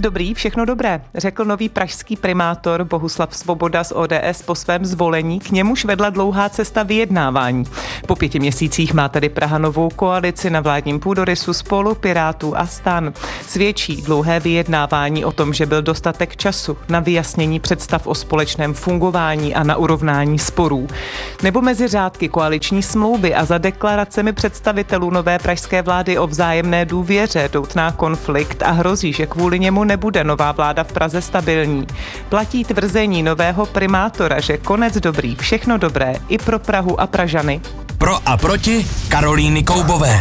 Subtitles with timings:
[0.00, 5.40] Dobrý, všechno dobré, řekl nový pražský primátor Bohuslav Svoboda z ODS po svém zvolení.
[5.40, 7.64] K němuž vedla dlouhá cesta vyjednávání.
[8.06, 13.12] Po pěti měsících má tedy Praha novou koalici na vládním půdorysu spolu Pirátů a stan.
[13.46, 19.54] Svědčí dlouhé vyjednávání o tom, že byl dostatek času na vyjasnění představ o společném fungování
[19.54, 20.86] a na urovnání sporů.
[21.42, 27.48] Nebo mezi řádky koaliční smlouvy a za deklaracemi představitelů nové pražské vlády o vzájemné důvěře
[27.52, 31.86] doutná konflikt a hrozí, že kvůli němu nebude nová vláda v Praze stabilní.
[32.28, 37.60] Platí tvrzení nového primátora, že konec dobrý, všechno dobré i pro Prahu a Pražany.
[37.98, 40.18] Pro a proti Karolíny Koubové.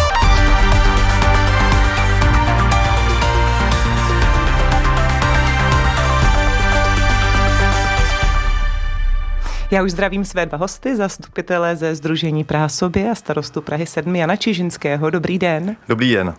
[9.71, 14.15] Já už zdravím své dva hosty, zastupitele ze Združení Praha sobě a starostu Prahy 7
[14.15, 15.09] Jana Čižinského.
[15.09, 15.76] Dobrý den.
[15.88, 16.34] Dobrý den.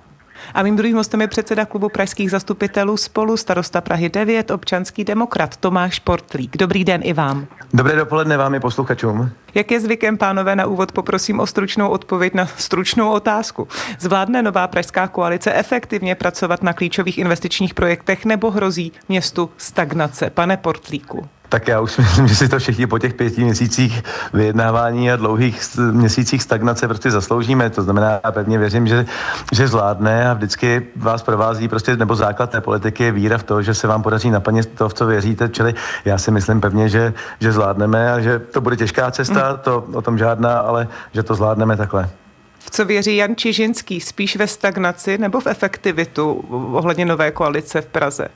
[0.54, 5.56] A mým druhým hostem je předseda klubu pražských zastupitelů spolu starosta Prahy 9, občanský demokrat
[5.56, 6.56] Tomáš Portlík.
[6.56, 7.46] Dobrý den i vám.
[7.74, 9.30] Dobré dopoledne vám i posluchačům.
[9.54, 13.68] Jak je zvykem, pánové, na úvod poprosím o stručnou odpověď na stručnou otázku.
[13.98, 20.30] Zvládne nová pražská koalice efektivně pracovat na klíčových investičních projektech nebo hrozí městu stagnace?
[20.30, 21.28] Pane Portlíku.
[21.48, 25.62] Tak já už myslím, že si to všichni po těch pěti měsících vyjednávání a dlouhých
[25.92, 27.70] měsících stagnace prostě zasloužíme.
[27.70, 29.06] To znamená, já pevně věřím, že,
[29.52, 33.62] že zvládne a vždycky vás provází prostě, nebo základ té politiky je víra v to,
[33.62, 35.48] že se vám podaří naplnit to, v co věříte.
[35.48, 35.74] Čili
[36.04, 39.58] já si myslím pevně, že, že zvládneme a že to bude těžká cesta, mm.
[39.58, 42.10] to o tom žádná, ale že to zvládneme takhle.
[42.58, 44.00] V co věří Jan Čižinský?
[44.00, 46.32] Spíš ve stagnaci nebo v efektivitu
[46.72, 48.28] ohledně nové koalice v Praze?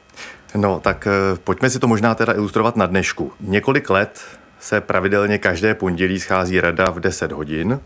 [0.54, 3.32] No, tak eh, pojďme si to možná teda ilustrovat na dnešku.
[3.40, 4.20] Několik let
[4.60, 7.80] se pravidelně každé pondělí schází rada v 10 hodin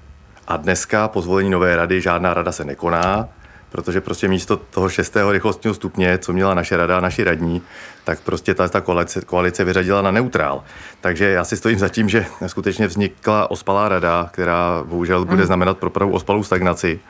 [0.48, 3.28] a dneska po zvolení nové rady žádná rada se nekoná,
[3.70, 7.62] protože prostě místo toho šestého rychlostního stupně, co měla naše rada, naši radní,
[8.04, 10.64] tak prostě ta, ta koalice, koalice vyřadila na neutrál.
[11.00, 15.46] Takže já si stojím za tím, že skutečně vznikla ospalá rada, která bohužel bude mhm.
[15.46, 17.00] znamenat pro Prahu ospalou stagnaci.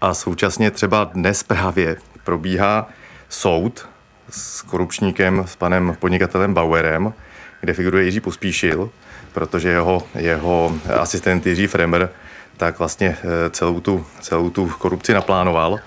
[0.00, 2.88] A současně třeba dnes právě probíhá
[3.28, 3.88] soud
[4.30, 7.12] s korupčníkem, s panem podnikatelem Bauerem,
[7.60, 8.90] kde figuruje Jiří Pospíšil,
[9.32, 12.10] protože jeho, jeho asistent Jiří Fremer
[12.56, 15.78] tak vlastně eh, celou tu, celou tu korupci naplánoval.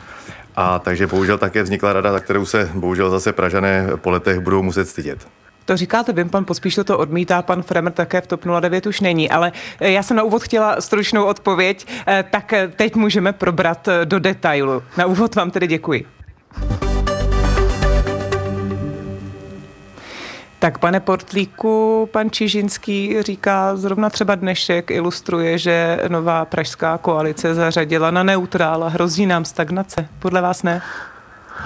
[0.56, 4.64] A takže bohužel také vznikla rada, za kterou se bohužel zase Pražané po letech budou
[4.64, 5.28] muset stydět.
[5.66, 9.30] To říkáte, vím, pan Pospíšil to odmítá, pan Fremer také v TOP 09 už není,
[9.30, 14.20] ale eh, já jsem na úvod chtěla stručnou odpověď, eh, tak teď můžeme probrat do
[14.20, 14.84] detailu.
[14.98, 16.06] Na úvod vám tedy děkuji.
[20.62, 28.12] Tak pane Portlíku, pan Čižinský říká, zrovna třeba dnešek ilustruje, že nová pražská koalice zařadila
[28.12, 28.88] na neutrála.
[28.88, 30.08] Hrozí nám stagnace.
[30.20, 30.82] Podle vás ne?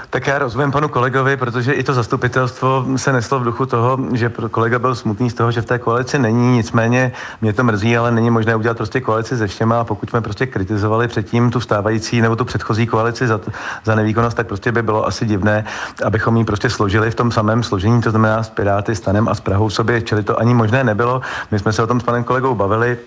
[0.10, 4.32] Tak já rozumím panu kolegovi, protože i to zastupitelstvo se neslo v duchu toho, že
[4.52, 7.12] kolega byl smutný z toho, že v té koalici není, nicméně
[7.42, 9.80] mě to mrzí, ale není možné udělat prostě koalici se všema.
[9.80, 13.40] A pokud jsme prostě kritizovali předtím tu stávající nebo tu předchozí koalici za,
[13.84, 15.66] za nevýkonnost, tak prostě by bylo asi divné,
[16.06, 19.40] abychom ji prostě složili v tom samém složení, to znamená s Piráty, Stanem a s
[19.40, 21.22] Prahou sobě, čili to ani možné nebylo.
[21.52, 22.98] My jsme se o tom s panem kolegou bavili,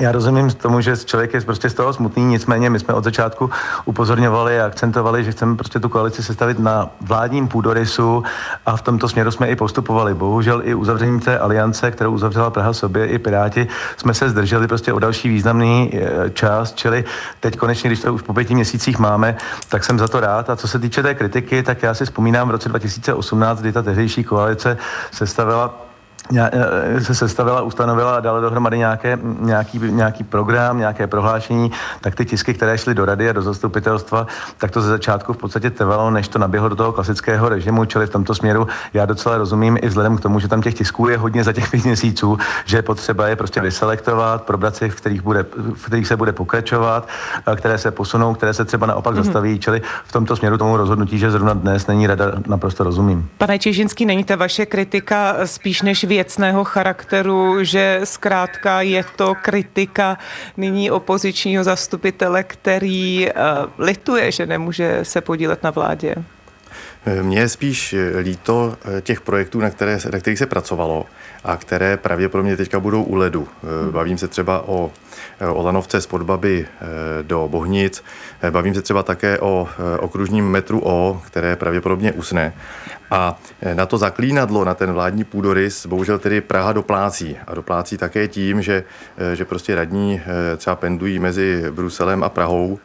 [0.00, 3.50] já rozumím tomu, že člověk je prostě z toho smutný, nicméně my jsme od začátku
[3.84, 8.22] upozorňovali a akcentovali, že chceme prostě tu koalici sestavit na vládním půdorysu
[8.66, 10.14] a v tomto směru jsme i postupovali.
[10.14, 14.92] Bohužel i uzavření té aliance, kterou uzavřela Praha sobě i Piráti, jsme se zdrželi prostě
[14.92, 17.04] o další významný e, čas, čili
[17.40, 19.36] teď konečně, když to už po pěti měsících máme,
[19.68, 20.50] tak jsem za to rád.
[20.50, 23.82] A co se týče té kritiky, tak já si vzpomínám v roce 2018, kdy ta
[23.82, 24.78] tehdejší koalice
[25.12, 25.87] sestavila Eh,
[27.02, 32.54] se sestavila, ustanovila a dala dohromady nějaké, nějaký, nějaký program, nějaké prohlášení, tak ty tisky,
[32.54, 34.26] které šly do rady a do zastupitelstva,
[34.58, 38.06] tak to ze začátku v podstatě trvalo, než to naběhlo do toho klasického režimu, čili
[38.06, 41.18] v tomto směru já docela rozumím i vzhledem k tomu, že tam těch tisků je
[41.18, 45.22] hodně za těch pět měsíců, že je potřeba je prostě vyselektovat, probrat si, v kterých,
[45.22, 47.08] bude, v kterých se bude pokračovat,
[47.56, 49.22] které se posunou, které se třeba naopak mm-hmm.
[49.22, 53.28] zastaví, čili v tomto směru tomu rozhodnutí, že zrovna dnes není rada, naprosto rozumím.
[53.38, 59.34] Pane Čižinský, není ta vaše kritika spíš než vy věcného charakteru, že zkrátka je to
[59.42, 60.18] kritika
[60.56, 63.32] nyní opozičního zastupitele, který uh,
[63.78, 66.14] lituje, že nemůže se podílet na vládě?
[67.22, 71.06] Mně je spíš líto eh, těch projektů, na, které, na kterých se pracovalo
[71.44, 73.48] a které pravděpodobně teďka budou u ledu.
[73.88, 74.90] Eh, bavím se třeba o,
[75.54, 76.66] o lanovce z Podbaby
[77.22, 78.04] do Bohnic,
[78.50, 79.68] bavím se třeba také o
[80.00, 82.54] okružním metru O, které pravděpodobně usne.
[83.10, 83.38] A
[83.74, 87.36] na to zaklínadlo, na ten vládní půdorys, bohužel tedy Praha doplácí.
[87.46, 88.84] A doplácí také tím, že,
[89.34, 90.20] že prostě radní
[90.56, 92.78] třeba pendují mezi Bruselem a Prahou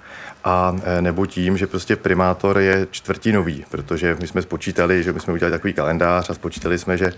[0.43, 5.33] a nebo tím, že prostě primátor je čtvrtinový, protože my jsme spočítali, že my jsme
[5.33, 7.11] udělali takový kalendář a spočítali jsme, že,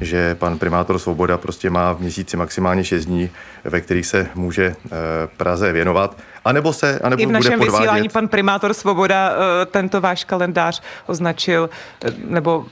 [0.00, 3.30] že pan primátor Svoboda prostě má v měsíci maximálně 6 dní,
[3.64, 4.90] ve kterých se může eh,
[5.36, 6.16] Praze věnovat.
[6.44, 7.82] A nebo se, a nebo I v našem bude podvádět.
[7.82, 9.32] vysílání pan primátor Svoboda
[9.62, 11.70] eh, tento váš kalendář označil
[12.04, 12.64] eh, nebo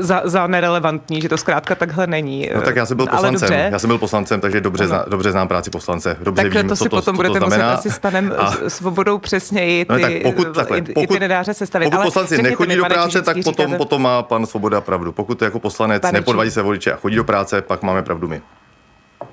[0.00, 2.50] za, za nerelevantní, že to zkrátka takhle není.
[2.54, 4.88] No tak já jsem byl Ale poslancem, já jsem byl poslancem, takže dobře, Ano.
[4.88, 7.40] zna, dobře znám práci poslance, dobře Tak vím, to co si to, potom co budete
[7.40, 8.54] to muset asi s panem A-.
[8.68, 11.84] Svobodou přesněji ty No tak pokud, takhle, pokud, itineráře sestavit.
[11.84, 15.12] pokud Ale poslanci nechodí do práce, tak potom, potom má pan Svoboda pravdu.
[15.12, 16.02] Pokud jako poslanec
[16.44, 18.42] Či- se voliče a chodí do práce, pak máme pravdu my.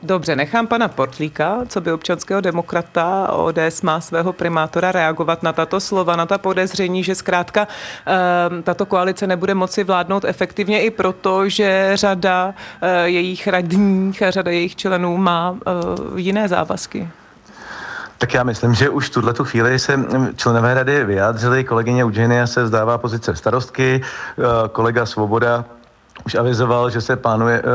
[0.05, 5.79] Dobře, nechám pana Portlíka, co by občanského demokrata ODS má svého primátora reagovat na tato
[5.79, 7.67] slova, na ta podezření, že zkrátka
[8.07, 14.31] eh, tato koalice nebude moci vládnout efektivně i proto, že řada eh, jejich radních a
[14.31, 15.71] řada jejich členů má eh,
[16.15, 17.09] jiné závazky.
[18.17, 21.63] Tak já myslím, že už tuhle chvíli se mm, členové rady vyjádřili.
[21.63, 25.65] Kolegyně Eugenia se vzdává pozice starostky, eh, kolega Svoboda
[26.25, 27.69] už avizoval, že se plánuje, eh,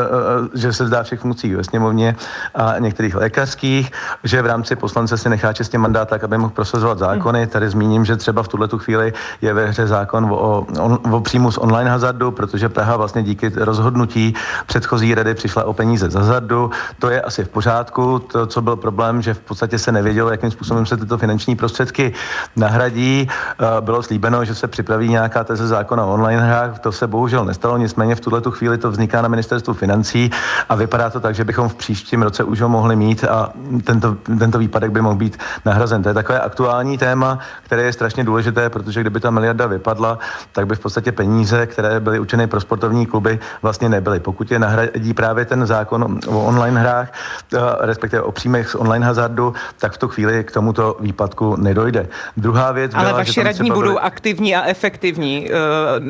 [0.54, 2.16] eh, že se vzdá všech funkcí ve sněmovně
[2.54, 3.92] a některých lékařských,
[4.24, 7.46] že v rámci poslance si nechá čistě mandát tak, aby mohl prosazovat zákony.
[7.46, 11.52] Tady zmíním, že třeba v tuhle chvíli je ve hře zákon o, o, o příjmu
[11.52, 14.34] z online hazardu, protože Praha vlastně díky rozhodnutí
[14.66, 16.70] předchozí rady přišla o peníze z hazardu.
[16.98, 18.18] To je asi v pořádku.
[18.18, 22.12] To, co byl problém, že v podstatě se nevědělo, jakým způsobem se tyto finanční prostředky
[22.56, 23.28] nahradí.
[23.28, 26.78] Eh, Bylo slíbeno, že se připraví nějaká teze zákona o online hrách.
[26.78, 30.30] To se bohužel nestalo, nicméně v tuhle chvíli to vzniká na ministerstvu financí
[30.68, 33.50] a vypadá to tak, že bychom v příštím roce už ho mohli mít a
[33.84, 36.02] tento, tento výpadek by mohl být nahrazen.
[36.02, 40.18] To je takové aktuální téma, které je strašně důležité, protože kdyby ta miliarda vypadla,
[40.52, 44.20] tak by v podstatě peníze, které byly určeny pro sportovní kluby, vlastně nebyly.
[44.20, 47.12] Pokud je nahradí právě ten zákon o online hrách,
[47.54, 52.08] eh, respektive o příjmech z online hazardu, tak v tu chvíli k tomuto výpadku nedojde.
[52.36, 55.50] Druhá věc Ale byla, že vaši radní budou byly- aktivní a efektivní,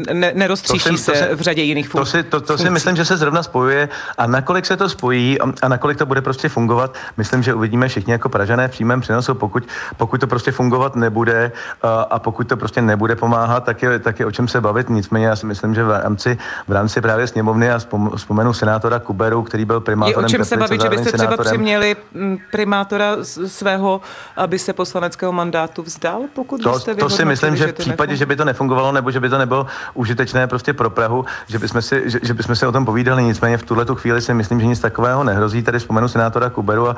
[0.08, 2.09] eh, ne, neroztříší To se to si- v řadě jiných To funkcí.
[2.10, 3.88] Si, to, to si myslím, že se zrovna spojuje.
[4.18, 7.88] A nakolik se to spojí a, a nakolik to bude prostě fungovat, myslím, že uvidíme
[7.88, 9.64] všichni jako Pražané v přímém přenosu, pokud,
[9.96, 11.52] pokud to prostě fungovat nebude
[11.82, 14.90] a, a pokud to prostě nebude pomáhat, tak je, tak je o čem se bavit.
[14.90, 18.98] Nicméně já si myslím, že v rámci, v rámci právě sněmovny a vzpom, vzpomenu senátora
[18.98, 23.16] Kuberu, který byl Je primátorem o čem se bavit, že byste třeba přiměli mm, primátora
[23.46, 24.00] svého,
[24.36, 28.26] aby se poslaneckého mandátu vzdal, pokud To, byste to si myslím, že v případě, že
[28.26, 31.99] by to nefungovalo nebo že by to nebylo užitečné prostě pro Prahu, že bychom si,
[32.04, 33.22] že, že bychom si o tom povídali.
[33.22, 35.62] Nicméně v tuhle tu chvíli si myslím, že nic takového nehrozí.
[35.62, 36.96] Tady vzpomenu senátora Kuberu a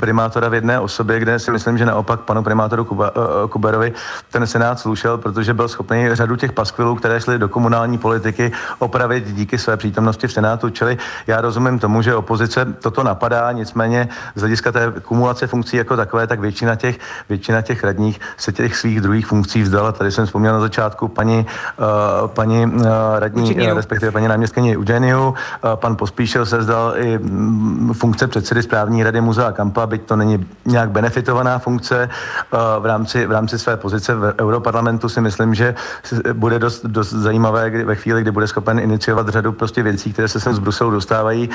[0.00, 3.92] primátora v jedné osobě, kde si myslím, že naopak panu primátoru Kuba, uh, Kuberovi
[4.30, 9.34] ten senát slušel, protože byl schopný řadu těch paskvilů, které šly do komunální politiky, opravit
[9.34, 10.70] díky své přítomnosti v senátu.
[10.70, 15.96] Čili já rozumím tomu, že opozice toto napadá, nicméně z hlediska té kumulace funkcí jako
[15.96, 19.92] takové, tak většina těch, většina těch radních se těch svých druhých funkcí vzdala.
[19.92, 21.46] Tady jsem vzpomněl na začátku paní,
[21.78, 22.82] uh, paní uh,
[23.18, 25.28] radní, uh, respektive paní náměstkyni Eugeniu.
[25.28, 25.34] Uh,
[25.74, 30.46] pan Pospíšil se vzdal i mm, funkce předsedy správní rady Muzea Kampa, byť to není
[30.64, 32.08] nějak benefitovaná funkce.
[32.52, 35.74] Uh, v, rámci, v rámci své pozice v Europarlamentu si myslím, že
[36.32, 40.28] bude dost, dost zajímavé kdy, ve chvíli, kdy bude schopen iniciovat řadu prostě věcí, které
[40.28, 41.50] se sem z Bruselu dostávají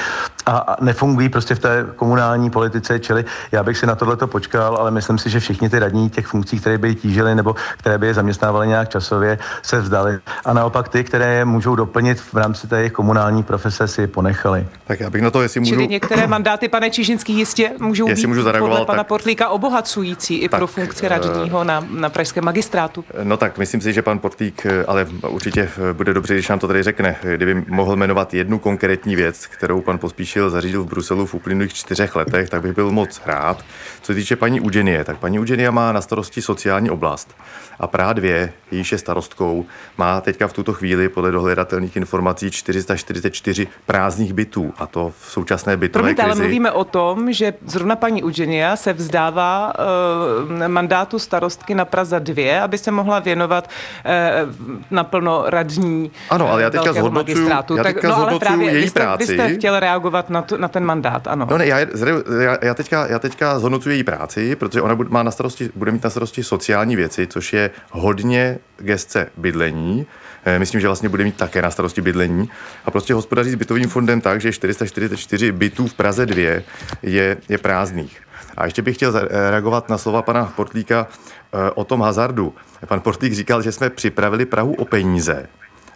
[0.45, 4.77] a, a nefungují prostě v té komunální politice, čili já bych si na tohleto počkal,
[4.79, 8.07] ale myslím si, že všichni ty radní těch funkcí, které by tížily nebo které by
[8.07, 10.19] je zaměstnávaly nějak časově, se vzdali.
[10.45, 14.67] A naopak ty, které je můžou doplnit v rámci té jejich komunální profese, si ponechali.
[14.87, 15.71] Tak já bych na to, jestli můžu...
[15.71, 19.49] Čili některé mandáty, pane Čižinský, jistě můžou Jestli být můžu zareagovat, podle pana tak- Portlíka
[19.49, 23.03] obohacující i Tak, pro funkci eh, radního na, na pražském magistrátu.
[23.23, 26.59] No tak, myslím si, že pan Portlík, eh, ale určitě eh, bude dobře, když nám
[26.59, 27.15] to tady řekne.
[27.35, 32.15] Kdyby mohl jmenovat jednu konkrétní věc, kterou pan Pospíšil zařídil v Bruselu v uplynulých čtyřech
[32.15, 33.65] letech, tak bych byl moc rád.
[34.01, 37.35] Co se týče paní Udženie, tak paní Udženia má na starosti sociální oblast.
[37.79, 39.65] A Praha 2, jejíž je starostkou,
[39.97, 44.73] má teďka v tuto chvíli podle dohledatelných informací 444 prázdných bytů.
[44.77, 46.41] A to v současné bytové Promiňte, ale krizi.
[46.41, 49.73] mluvíme o tom, že zrovna paní Eugenia se vzdává
[50.47, 54.53] uh, mandátu starostky na Praze 2, aby se mohla věnovat uh,
[54.91, 58.71] naplno radní Ano, ale já eh, teďka zhodnocuju- já tak, teďka no, ale zhodnocuju právě
[58.71, 59.25] její vy jste, práci.
[59.25, 61.47] Vy jste chtěl reagovat na, tu, na ten mandát, ano.
[61.51, 61.87] No ne, já, já,
[62.61, 66.03] já, teďka, já teďka zhodnocuji její práci, protože ona bude, má na starosti, bude mít
[66.03, 70.07] na starosti sociální věci, což je hodně gestce bydlení.
[70.45, 72.49] Eh, Myslím, že vlastně bude mít také na starosti bydlení.
[72.85, 76.61] A prostě hospodaří s bytovým fondem tak, že 444 bytů v Praze 2
[77.01, 78.21] je, je prázdných.
[78.57, 82.53] A ještě bych chtěl reagovat na slova pana Portlíka eh, o tom hazardu.
[82.85, 85.47] Pan Portlík říkal, že jsme připravili Prahu o peníze.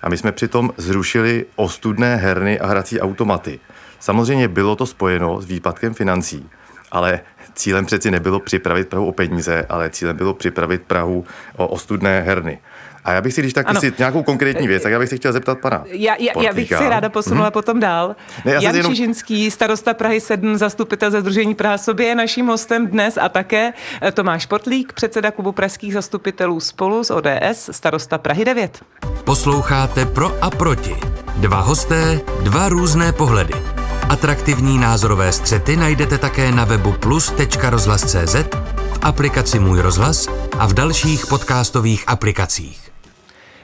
[0.02, 3.60] A my jsme přitom zrušili ostudné herny a hrací automaty.
[4.00, 6.50] Samozřejmě bylo to spojeno s výpadkem financí,
[6.92, 7.20] ale
[7.54, 12.60] cílem přeci nebylo připravit Prahu o peníze, ale cílem bylo připravit Prahu o ostudné herny.
[13.04, 15.34] A já bych si, když tak si nějakou konkrétní věc, tak já bych si chtěl
[15.34, 15.84] zeptat pana.
[15.86, 17.52] Já, já, já bych si ráda posunula hmm.
[17.52, 18.16] potom dál.
[18.46, 18.92] Ne, Jan jenom...
[18.92, 23.74] Čižinský, starosta Prahy 7, zastupitel ze Združení Praha sobě je naším hostem dnes a také
[24.02, 28.82] eh, Tomáš Portlík, předseda klubu pražských zastupitelů spolu z ODS, starosta Prahy 9.
[29.24, 30.96] Posloucháte Pro a proti.
[31.38, 33.54] Dva hosté, dva různé pohledy.
[34.10, 38.36] Atraktivní názorové střety najdete také na webu plus.rozhlas.cz,
[38.94, 40.28] v aplikaci Můj rozhlas
[40.60, 42.91] a v dalších podcastových aplikacích.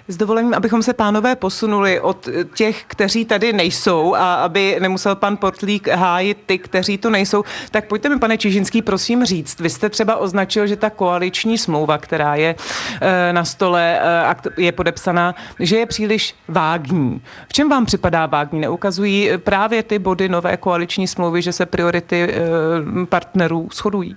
[0.08, 5.38] S dovolením, abychom se pánové posunuli od těch, kteří tady nejsou a aby nemusel pan
[5.38, 9.60] Portlík hájit ty, kteří tu nejsou, tak pojďte mi, pane Čižinský, prosím říct.
[9.60, 12.56] Vy jste třeba označil, že ta koaliční smlouva, která je
[13.02, 17.22] eh, na stole a eh, je podepsaná, že je příliš vágní.
[17.48, 18.60] V čem vám připadá vágní?
[18.60, 24.16] Neukazují právě ty body nové koaliční smlouvy, že se priority eh, partnerů shodují?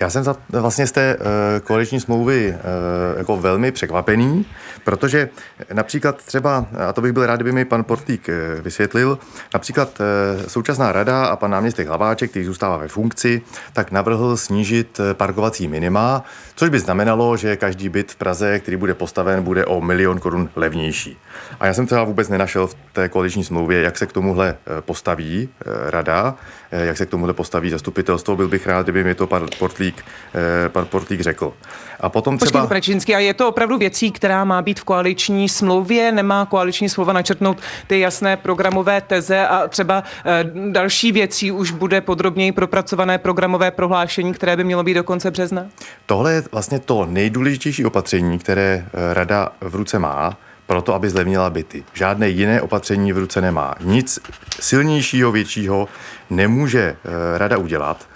[0.00, 1.24] Já jsem za, vlastně z té uh,
[1.64, 4.46] koaliční smlouvy uh, jako velmi překvapený,
[4.84, 5.28] protože
[5.72, 9.18] například třeba, a to bych byl rád, kdyby mi pan Portík uh, vysvětlil,
[9.54, 15.00] například uh, současná rada a pan náměstek Hlaváček, který zůstává ve funkci, tak navrhl snížit
[15.12, 16.24] parkovací minima,
[16.54, 20.50] což by znamenalo, že každý byt v Praze, který bude postaven, bude o milion korun
[20.56, 21.18] levnější.
[21.60, 25.48] A já jsem třeba vůbec nenašel v té koaliční smlouvě, jak se k tomuhle postaví
[25.90, 26.34] rada,
[26.70, 28.36] jak se k tomuhle postaví zastupitelstvo.
[28.36, 30.04] Byl bych rád, kdyby mi to pan Portlík
[30.34, 31.52] eh, pan Portlík řekl.
[32.00, 32.80] A potom třeba...
[32.80, 36.12] Čínský, a je to opravdu věcí, která má být v koaliční smlouvě?
[36.12, 42.00] Nemá koaliční smlouva načrtnout ty jasné programové teze a třeba eh, další věcí už bude
[42.00, 45.66] podrobněji propracované programové prohlášení, které by mělo být do konce března?
[46.06, 51.50] Tohle je vlastně to nejdůležitější opatření, které eh, rada v ruce má proto, aby zlevnila
[51.50, 51.84] byty.
[51.92, 53.74] Žádné jiné opatření v ruce nemá.
[53.80, 54.18] Nic
[54.60, 55.88] silnějšího, většího
[56.30, 56.96] nemůže
[57.36, 58.08] rada udělat.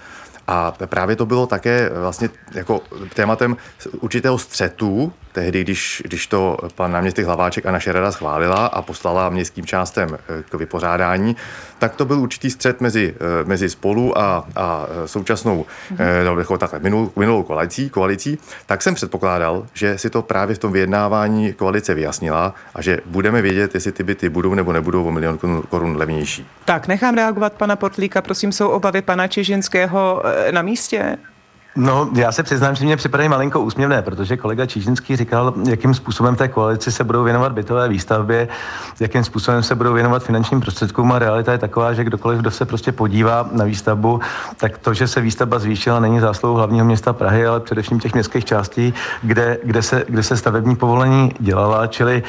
[0.47, 2.81] A právě to bylo také vlastně jako
[3.13, 3.57] tématem
[3.99, 9.29] určitého střetu tehdy, když, když to pan náměstek Hlaváček a naše rada schválila a poslala
[9.29, 11.35] městským částem eh, k vypořádání,
[11.79, 16.39] tak to byl určitý střet mezi, eh, mezi spolu a, a současnou, mm-hmm.
[16.39, 20.71] jako takhle, minulou, minulou koalicí, koalicí, tak jsem předpokládal, že si to právě v tom
[20.71, 25.39] vyjednávání koalice vyjasnila a že budeme vědět, jestli ty byty budou nebo nebudou o milion
[25.69, 26.47] korun levnější.
[26.65, 28.21] Tak, nechám reagovat pana Portlíka.
[28.21, 31.17] Prosím, jsou obavy pana Čižinského na místě?
[31.75, 36.35] No, já se přiznám, že mě připadají malinko úsměvné, protože kolega Čížinský říkal, jakým způsobem
[36.35, 38.47] té koalici se budou věnovat bytové výstavbě,
[38.99, 42.65] jakým způsobem se budou věnovat finančním prostředkům a realita je taková, že kdokoliv, kdo se
[42.65, 44.19] prostě podívá na výstavbu,
[44.57, 48.45] tak to, že se výstavba zvýšila, není zásluhou hlavního města Prahy, ale především těch městských
[48.45, 52.23] částí, kde, kde, se, kde se stavební povolení dělala, čili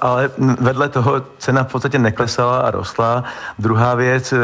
[0.00, 3.24] ale vedle toho cena v podstatě neklesala a rostla.
[3.58, 4.38] Druhá věc, e,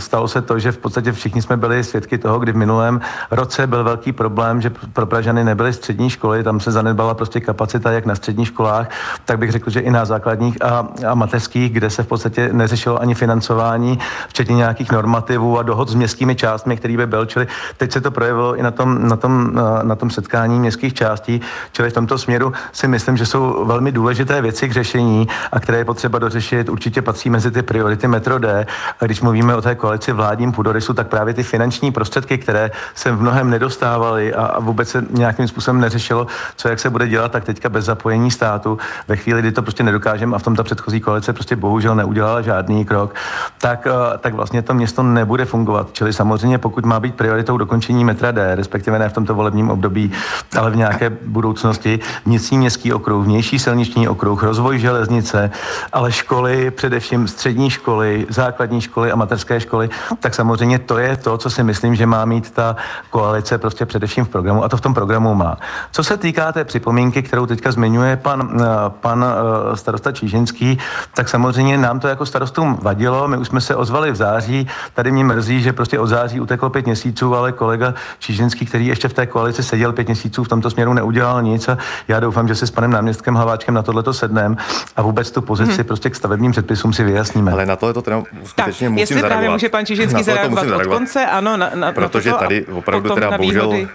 [0.00, 3.66] stalo se to, že v podstatě všichni jsme byli svědky toho, kdy v minulém roce
[3.66, 8.06] byl velký problém, že pro Pražany nebyly střední školy, tam se zanedbala prostě kapacita jak
[8.06, 8.90] na středních školách,
[9.24, 13.00] tak bych řekl, že i na základních a, a mateřských, kde se v podstatě neřešilo
[13.00, 13.98] ani financování,
[14.28, 17.26] včetně nějakých normativů a dohod s městskými částmi, který by byl.
[17.26, 17.46] Čili
[17.76, 21.40] teď se to projevilo i na tom, na tom, na, tom setkání městských částí.
[21.72, 25.78] Čili v tomto směru si myslím, že jsou velmi důležité věci k řešení a které
[25.78, 26.68] je potřeba dořešit.
[26.68, 28.66] Určitě patří mezi ty priority Metro D.
[29.00, 33.12] A když mluvíme o té koalici vládním půdorysu, tak právě ty finanční prostředky, které se
[33.12, 36.26] v mnohem nedostaly nedostávali a, a vůbec se nějakým způsobem neřešilo,
[36.56, 39.82] co jak se bude dělat, tak teďka bez zapojení státu, ve chvíli, kdy to prostě
[39.82, 43.14] nedokážeme a v tom ta předchozí koalice prostě bohužel neudělala žádný krok,
[43.60, 45.88] tak, eh, tak vlastně to město nebude fungovat.
[45.92, 50.12] Čili samozřejmě, pokud má být prioritou dokončení metra D, respektive ne v tomto volebním období,
[50.58, 55.50] ale v nějaké budoucnosti, vnitřní městský okruh, vnější silniční okruh, rozvoj železnice,
[55.92, 61.38] ale školy, především střední školy, základní školy a mateřské školy, tak samozřejmě to je to,
[61.38, 62.76] co si myslím, že má mít ta
[63.10, 65.56] koalice prostě především v programu a to v tom programu má.
[65.92, 68.64] Co se týká té připomínky, kterou teďka zmiňuje pan, eh,
[69.00, 70.78] pan eh, starosta Čížinský,
[71.14, 73.28] tak samozřejmě nám to jako starostům vadilo.
[73.28, 74.66] My už jsme se ozvali v září.
[74.94, 79.08] Tady mě mrzí, že prostě od září uteklo pět měsíců, ale kolega Čížinský, který ještě
[79.08, 81.78] v té koalici seděl pět měsíců, v tomto směru neudělal nic a
[82.08, 84.56] já doufám, že si s panem náměstkem Hlaváčkem na tohleto sednem
[84.96, 85.84] a vůbec tu pozici hmm.
[85.84, 87.52] prostě k stavebním předpisům si vyjasníme.
[87.52, 89.32] Ale na to je to teda skutečně tak, musím jestli zareagovat.
[89.32, 93.14] právě může pan Čižinský zareagovat od konce, ano, na, na, protože na toto tady opravdu
[93.14, 93.51] teda bohužel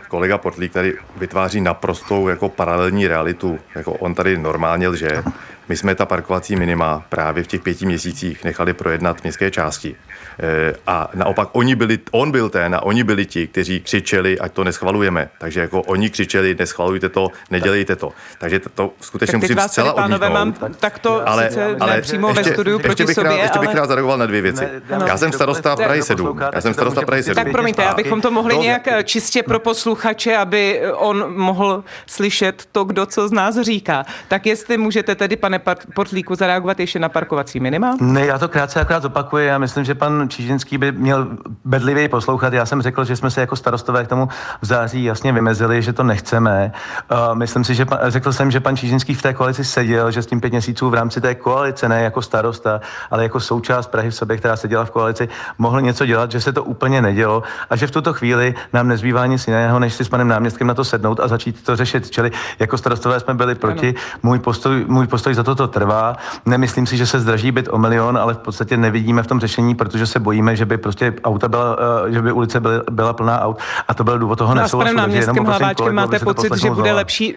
[0.08, 3.60] kolega Portlík tady vytváří naprostou jako paralelní realitu.
[3.76, 5.24] Jako on tady normálně lže.
[5.70, 9.96] My jsme ta parkovací minima právě v těch pěti měsících nechali projednat městské části.
[10.40, 14.52] Eh, a naopak oni byli, on byl ten a oni byli ti, kteří křičeli, ať
[14.52, 15.30] to neschvalujeme.
[15.40, 18.12] Takže jako oni křičeli, neschvalujte to, nedělejte to.
[18.40, 22.34] Takže to, to skutečně tak musím vás zcela pánové, mám takto ale, sice ale přímo
[22.34, 23.80] ve studiu proti bych sobě, rád, ještě bych ale...
[23.80, 24.64] rád zareagoval na dvě věci.
[24.90, 26.40] Ne, já jsem starosta Prahy 7.
[26.54, 27.36] Já jsem starosta Prahy 7.
[27.36, 32.84] Tak promiňte, abychom to mohli nějak eh, čistě pro posluchače, aby on mohl slyšet to,
[32.84, 34.06] kdo co z nás říká.
[34.28, 35.57] Tak jestli můžete tedy, pane
[35.96, 37.96] Portlíku, zareagovat ještě na parkovací minima?
[38.02, 39.48] Ne, já to krátce akorát opakuji.
[39.48, 41.28] Já myslím, že pan Čížinský by měl
[41.66, 42.54] bedlivě poslouchat.
[42.54, 44.28] Já jsem řekl, že jsme se jako starostové k tomu
[44.62, 46.72] v září jasně vymezili, že to nechceme.
[47.12, 50.22] Uh, myslím si, že pan, řekl jsem, že pan Čížinský v té koalici seděl, že
[50.22, 54.10] s tím pět měsíců v rámci té koalice, ne jako starosta, ale jako součást Prahy
[54.10, 57.76] v sobě, která seděla v koalici, mohl něco dělat, že se to úplně nedělo a
[57.76, 60.84] že v tuto chvíli nám nezbývá nic jiného, než si s panem náměstkem na to
[60.84, 62.10] sednout a začít to řešit.
[62.10, 63.96] Čili jako starostové jsme byli proti.
[64.24, 66.16] Můj postoj, můj postoj za toto trvá.
[66.46, 69.76] Nemyslím si, že se zdraží byt o milion, ale v podstatě nevidíme v tom řešení,
[69.76, 73.42] protože se bojíme, že by prostě auta byla, uh, že by ulice byla, byla plná
[73.42, 74.92] aut a to byl důvod toho no nesouhlasu.
[74.92, 77.36] S panem náměstkem Hlaváčkem máte pocit, že bude lepší,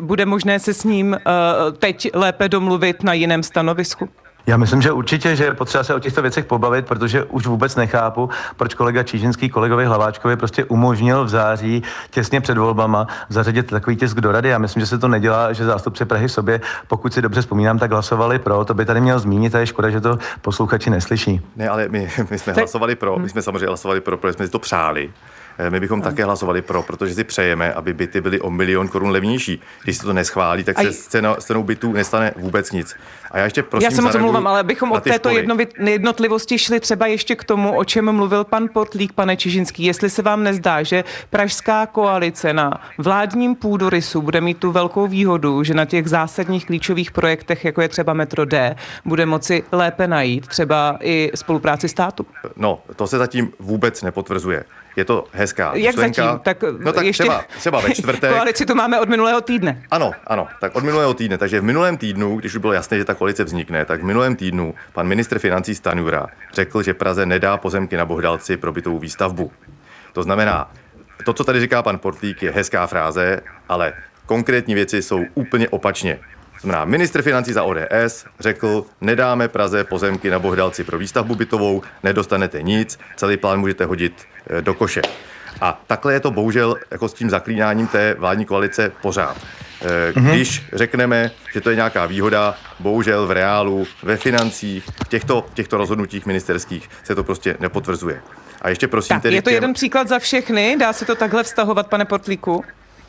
[0.00, 1.18] bude možné se s ním uh,
[1.78, 4.08] teď lépe domluvit na jiném stanovisku?
[4.48, 7.76] Já myslím, že určitě, že je potřeba se o těchto věcech pobavit, protože už vůbec
[7.76, 13.96] nechápu, proč kolega Čížinský kolegovi Hlaváčkovi prostě umožnil v září těsně před volbama zařadit takový
[13.96, 14.48] tisk do rady.
[14.48, 17.90] Já myslím, že se to nedělá, že zástupci Prahy sobě, pokud si dobře vzpomínám, tak
[17.90, 18.64] hlasovali pro.
[18.64, 21.40] To by tady měl zmínit a je škoda, že to posluchači neslyší.
[21.56, 24.52] Ne, ale my, my jsme hlasovali pro, my jsme samozřejmě hlasovali pro, protože jsme si
[24.52, 25.10] to přáli.
[25.58, 29.10] Eh, my bychom také hlasovali pro, protože si přejeme, aby byty byly o milion korun
[29.10, 29.60] levnější.
[29.84, 31.06] Když se to neschválí, tak se s
[31.38, 32.96] cenou bytů nestane vůbec nic.
[33.30, 35.28] A já ještě prosím, Já se moc omlouvám, ale bychom od této
[35.78, 39.84] jednotlivosti šli třeba ještě k tomu, o čem mluvil pan Portlík, pane Čižinský.
[39.84, 45.64] Jestli se vám nezdá, že pražská koalice na vládním půdorysu bude mít tu velkou výhodu,
[45.64, 50.46] že na těch zásadních klíčových projektech, jako je třeba Metro D, bude moci lépe najít
[50.46, 52.26] třeba i spolupráci státu?
[52.56, 54.64] No, to se zatím vůbec nepotvrzuje.
[54.98, 56.24] Je to hezká Jak myšlenka.
[56.24, 56.38] zatím?
[56.38, 57.22] Tak no tak ještě...
[57.22, 58.30] třeba, třeba ve čtvrtek.
[58.34, 59.82] Koalici tu máme od minulého týdne.
[59.90, 61.38] Ano, ano, tak od minulého týdne.
[61.38, 64.36] Takže v minulém týdnu, když už bylo jasné, že ta koalice vznikne, tak v minulém
[64.36, 69.52] týdnu pan ministr financí Stanjura řekl, že Praze nedá pozemky na Bohdalci pro bytovou výstavbu.
[70.12, 70.70] To znamená,
[71.24, 73.92] to, co tady říká pan Portlík, je hezká fráze, ale
[74.26, 76.18] konkrétní věci jsou úplně opačně.
[76.60, 82.62] Znamená, ministr financí za ODS řekl, nedáme Praze pozemky na Bohdalci pro výstavbu bytovou, nedostanete
[82.62, 85.02] nic, celý plán můžete hodit eh, do koše.
[85.60, 89.36] A takhle je to bohužel jako s tím zaklínáním té vládní koalice pořád.
[89.82, 90.30] Eh, mhm.
[90.30, 95.54] Když řekneme, že to je nějaká výhoda, bohužel v reálu, ve financích, v těchto, v
[95.54, 98.22] těchto rozhodnutích ministerských se to prostě nepotvrzuje.
[98.62, 99.36] A ještě prosím tak, tedy...
[99.36, 99.54] Je to těm...
[99.54, 100.76] jeden příklad za všechny?
[100.80, 102.64] Dá se to takhle vztahovat, pane Portlíku?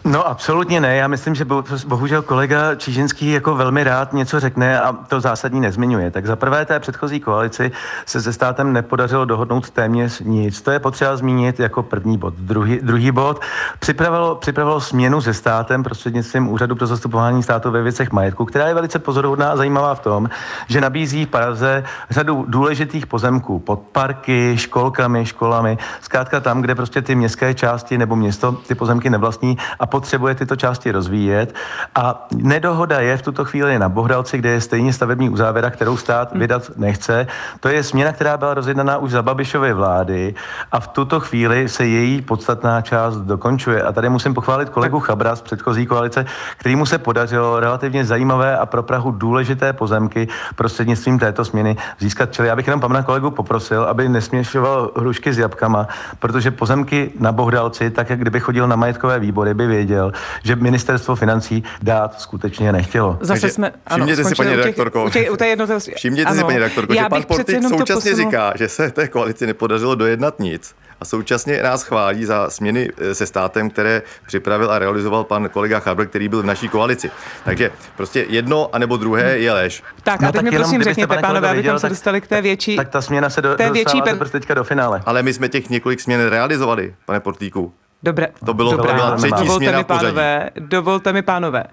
[0.05, 0.95] No absolutně ne.
[0.95, 1.45] Já myslím, že
[1.87, 6.11] bohužel kolega Čížinský jako velmi rád něco řekne a to zásadní nezmiňuje.
[6.11, 7.71] Tak za prvé té předchozí koalici
[8.05, 10.61] se se státem nepodařilo dohodnout téměř nic.
[10.61, 12.33] To je potřeba zmínit jako první bod.
[12.33, 13.41] Druhý, druhý bod
[13.79, 18.73] připravilo, připravilo směnu se státem prostřednictvím Úřadu pro zastupování státu ve věcech majetku, která je
[18.73, 20.29] velice pozoruhodná a zajímavá v tom,
[20.67, 27.01] že nabízí v Praze řadu důležitých pozemků pod parky, školkami, školami, zkrátka tam, kde prostě
[27.01, 31.55] ty městské části nebo město ty pozemky nevlastní a potřebuje tyto části rozvíjet.
[31.95, 36.31] A nedohoda je v tuto chvíli na Bohdalci, kde je stejně stavební uzávera, kterou stát
[36.31, 36.39] hmm.
[36.39, 37.27] vydat nechce.
[37.59, 40.35] To je směna, která byla rozjednaná už za Babišovy vlády
[40.71, 43.83] a v tuto chvíli se její podstatná část dokončuje.
[43.83, 46.25] A tady musím pochválit kolegu Chabra z předchozí koalice,
[46.57, 52.33] kterýmu se podařilo relativně zajímavé a pro Prahu důležité pozemky prostřednictvím této směny získat.
[52.33, 55.87] Čili já bych jenom pana kolegu poprosil, aby nesměšoval hrušky s jabkama,
[56.19, 60.11] protože pozemky na Bohdalci, tak jak kdyby chodil na majetkové výbory, by věděl,
[60.43, 63.17] že ministerstvo financí dát skutečně nechtělo.
[63.21, 65.57] Zase Takže jsme, ano, všimněte si, paní redaktorko, u těch, u těch
[65.95, 70.39] všimněte si, paní redaktorko, že pan Portik současně říká, že se té koalici nepodařilo dojednat
[70.39, 75.49] nic a současně nás chválí za směny eh, se státem, které připravil a realizoval pan
[75.49, 77.11] kolega Chabr, který byl v naší koalici.
[77.43, 79.83] Takže prostě jedno anebo druhé je lež.
[80.03, 82.75] Tak a no, teď mi prosím řekněte, pánové, abychom se dostali k té větší...
[82.75, 84.29] Tak ta směna se do, té větší per...
[84.29, 85.01] teďka do finále.
[85.05, 87.73] Ale my jsme těch několik směn realizovali, pane Portíku.
[88.03, 88.27] Dobré.
[88.45, 88.93] To bylo Dobré.
[88.93, 91.63] byla třetí dovolte mi, pánové, dovolte mi, pánové.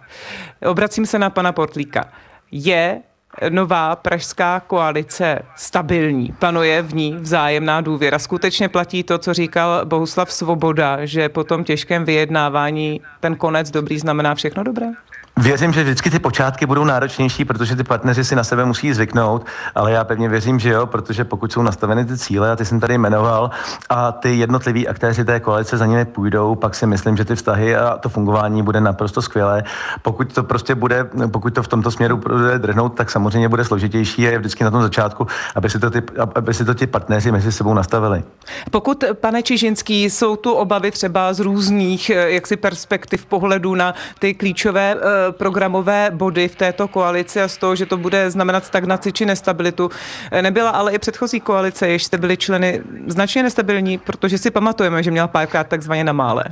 [0.67, 2.05] Obracím se na pana Portlíka.
[2.51, 3.03] Je
[3.49, 8.19] nová pražská koalice stabilní, panuje v ní vzájemná důvěra.
[8.19, 13.99] Skutečně platí to, co říkal Bohuslav Svoboda, že po tom těžkém vyjednávání ten konec dobrý
[13.99, 14.87] znamená všechno dobré?
[15.39, 19.47] Věřím, že vždycky ty počátky budou náročnější, protože ty partneři si na sebe musí zvyknout,
[19.75, 22.81] ale já pevně věřím, že jo, protože pokud jsou nastaveny ty cíle, a ty jsem
[22.81, 23.51] tady jmenoval,
[23.89, 27.77] a ty jednotliví aktéři té koalice za nimi půjdou, pak si myslím, že ty vztahy
[27.77, 29.65] a to fungování bude naprosto skvělé.
[30.03, 34.29] Pokud to prostě bude, pokud to v tomto směru bude drhnout, tak samozřejmě bude složitější
[34.29, 36.03] a je vždycky na tom začátku, aby si to ty,
[36.35, 38.23] aby si to ti partneři mezi sebou nastavili.
[38.71, 44.97] Pokud, pane Čižinský, jsou tu obavy třeba z různých jaksi perspektiv pohledu na ty klíčové
[44.97, 49.27] eh, programové body v této koalici a z toho, že to bude znamenat stagnaci či
[49.27, 49.91] nestabilitu.
[50.41, 55.11] Nebyla ale i předchozí koalice, jež jste byli členy značně nestabilní, protože si pamatujeme, že
[55.11, 56.45] měla párkrát takzvaně na mále.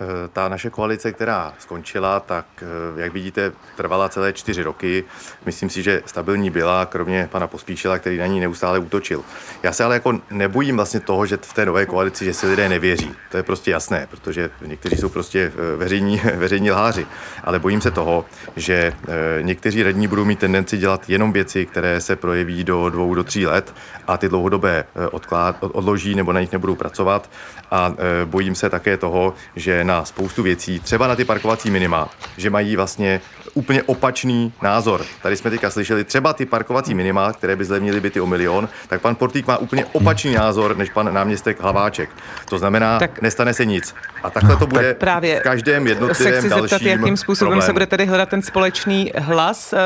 [0.00, 5.04] Eh, ta naše koalice, která skončila, tak eh, jak vidíte, trvala celé čtyři roky.
[5.46, 9.22] Myslím si, že stabilní byla, kromě pana Pospíšila, který na ní neustále útočil.
[9.62, 12.68] Já se ale jako nebojím vlastně toho, že v té nové koalici, že si lidé
[12.68, 13.14] nevěří.
[13.30, 17.06] To je prostě jasné, protože někteří jsou prostě eh, veřejní, veřejní lháři.
[17.44, 18.24] Ale bojím se toho,
[18.56, 18.92] že
[19.40, 23.46] někteří radní budou mít tendenci dělat jenom věci, které se projeví do dvou, do tří
[23.46, 23.74] let
[24.06, 27.30] a ty dlouhodobé odklad, odloží nebo na nich nebudou pracovat.
[27.70, 32.50] A bojím se také toho, že na spoustu věcí, třeba na ty parkovací minima, že
[32.50, 33.20] mají vlastně
[33.54, 35.04] úplně opačný názor.
[35.22, 39.00] Tady jsme teďka slyšeli třeba ty parkovací minima, které by zlevnily byty o milion, tak
[39.00, 42.10] pan Portík má úplně opačný názor než pan náměstek Hlaváček.
[42.48, 43.94] To znamená, tak, nestane se nic.
[44.22, 47.66] A takhle to bude právě v každém jednotlivém dalším zeptat, jakým způsobem problému.
[47.66, 49.72] se bude tedy hledat ten společný hlas.
[49.72, 49.78] Eh,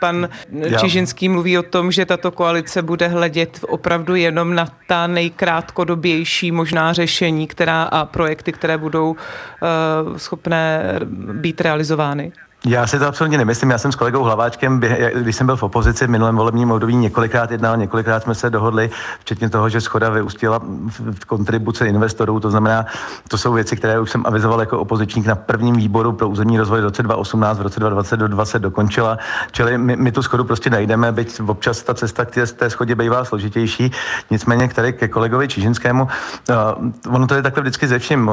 [0.00, 0.78] pan Já.
[0.78, 6.92] Čižinský mluví o tom, že tato koalice bude hledět opravdu jenom na ta nejkrátkodobější možná
[6.92, 9.16] řešení která a projekty, které budou uh,
[10.16, 11.00] schopné
[11.32, 12.32] být realizovány.
[12.64, 13.70] Já si to absolutně nemyslím.
[13.70, 14.80] Já jsem s kolegou Hlaváčkem,
[15.14, 18.90] když jsem byl v opozici v minulém volebním období, několikrát jednal, několikrát jsme se dohodli,
[19.20, 20.60] včetně toho, že schoda vyústila
[20.98, 22.40] v kontribuce investorů.
[22.40, 22.86] To znamená,
[23.28, 26.80] to jsou věci, které už jsem avizoval jako opozičník na prvním výboru pro územní rozvoj
[26.80, 29.18] v roce 2018, v roce 2020 do 20 dokončila.
[29.52, 32.94] Čili my, my tu schodu prostě najdeme, byť občas ta cesta k té, té schodě
[32.94, 33.90] bývá složitější.
[34.30, 38.30] Nicméně, který ke kolegovi Čižinskému, uh, ono to je takhle vždycky ze vším.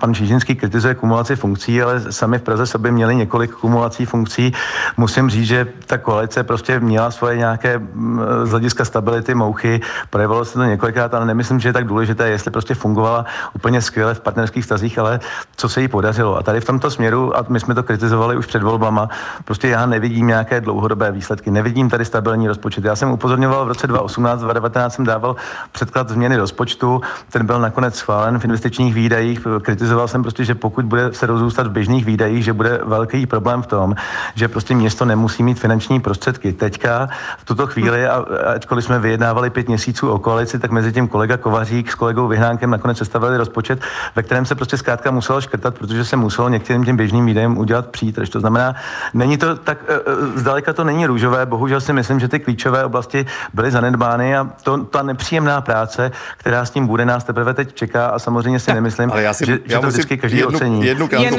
[0.00, 4.52] Pan Čižinský kritizuje kumulaci funkcí, ale sami v Praze sobě měli několik kumulací funkcí.
[4.96, 10.44] Musím říct, že ta koalice prostě měla svoje nějaké mm, z hlediska stability mouchy, projevilo
[10.44, 14.20] se to několikrát, ale nemyslím, že je tak důležité, jestli prostě fungovala úplně skvěle v
[14.20, 15.20] partnerských stazích, ale
[15.56, 16.38] co se jí podařilo.
[16.38, 19.08] A tady v tomto směru, a my jsme to kritizovali už před volbama,
[19.44, 22.84] prostě já nevidím nějaké dlouhodobé výsledky, nevidím tady stabilní rozpočet.
[22.84, 25.36] Já jsem upozorňoval v roce 2018, 2019 jsem dával
[25.72, 27.00] předklad změny rozpočtu,
[27.30, 29.46] ten byl nakonec schválen v investičních výdajích.
[29.62, 33.55] Kritizoval jsem prostě, že pokud bude se rozůstat v běžných výdajích, že bude velký problém
[33.62, 33.94] v tom,
[34.34, 36.52] že prostě město nemusí mít finanční prostředky.
[36.52, 41.08] Teďka v tuto chvíli, a ačkoliv jsme vyjednávali pět měsíců o koalici, tak mezi tím
[41.08, 43.80] kolega Kovařík s kolegou Vyhnánkem nakonec sestavili rozpočet,
[44.16, 47.86] ve kterém se prostě zkrátka muselo škrtat, protože se muselo některým těm běžným výdajem udělat
[47.86, 48.28] přítrž.
[48.28, 48.74] To znamená,
[49.14, 52.84] není to tak, e, e, zdaleka to není růžové, bohužel si myslím, že ty klíčové
[52.84, 57.74] oblasti byly zanedbány a to, ta nepříjemná práce, která s tím bude, nás teprve teď
[57.74, 60.56] čeká a samozřejmě si nemyslím, Ale já si, že, já že to vždycky každý jednu,
[60.56, 60.86] ocení.
[60.86, 61.38] Jednu, jednu,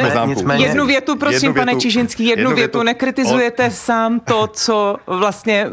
[0.53, 3.71] jednu větu, prosím, jednu větu, pane Čižinský Čižinský, jednu, jednu větu, nekritizujete o...
[3.71, 5.69] sám to, co vlastně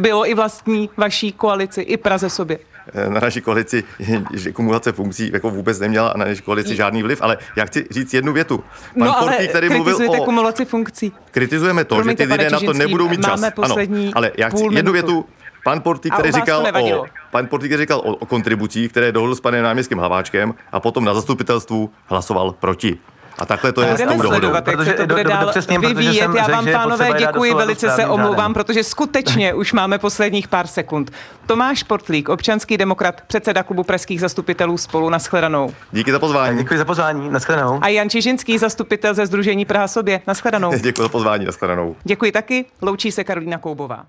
[0.00, 2.58] bylo i vlastní vaší koalici, i Praze sobě
[2.94, 3.84] eh, na naší koalici,
[4.34, 8.14] že kumulace funkcí jako vůbec neměla na naší koalici žádný vliv, ale já chci říct
[8.14, 8.64] jednu větu.
[8.98, 10.24] Pan no, ale tady mluvil o...
[10.24, 11.12] kumulaci funkcí.
[11.30, 13.42] Kritizujeme to, Promiňte, že ty lidé na to nebudou mít čas.
[13.62, 13.76] Ano,
[14.14, 15.24] ale já chci jednu větu.
[15.64, 19.40] Pan Porty, který říkal o, pan Porty, který říkal o, o kontribucích, které dohodl s
[19.40, 22.98] panem náměstkem Hlaváčkem a potom na zastupitelstvu hlasoval proti.
[23.38, 24.50] A takhle to je s tou dohodou.
[24.64, 26.30] Protože to bude dál vyvíjet.
[26.36, 31.10] Já vám, pánové, děkuji, velice se omlouvám, protože skutečně už máme posledních pár sekund.
[31.46, 35.10] Tomáš Portlík, občanský demokrat, předseda klubu pražských zastupitelů spolu.
[35.10, 35.74] Naschledanou.
[35.92, 36.58] Díky za pozvání.
[36.58, 37.30] Děkuji za pozvání.
[37.30, 37.78] Naschledanou.
[37.82, 40.20] A Jan Čižinský, zastupitel ze Združení Praha sobě.
[40.26, 40.72] Naschledanou.
[40.80, 41.44] Děkuji za pozvání.
[41.44, 41.96] Naschledanou.
[42.04, 42.64] Děkuji taky.
[42.82, 44.04] Loučí se Karolína Koubová.